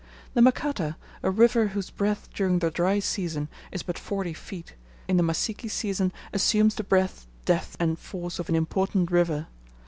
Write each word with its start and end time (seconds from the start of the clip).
The 0.33 0.41
Makata, 0.41 0.95
a 1.21 1.29
river 1.29 1.67
whose 1.67 1.91
breadth 1.91 2.33
during 2.33 2.57
the 2.57 2.71
dry 2.71 2.97
season 2.97 3.49
is 3.71 3.83
but 3.83 3.99
forty 3.99 4.33
feet, 4.33 4.73
in 5.07 5.17
the 5.17 5.21
Masika 5.21 5.69
season 5.69 6.11
assumes 6.33 6.73
the 6.73 6.83
breadth, 6.83 7.27
depth, 7.45 7.77
and 7.79 7.99
force 7.99 8.39
of 8.39 8.49
an 8.49 8.55
important 8.55 9.11
river. 9.11 9.45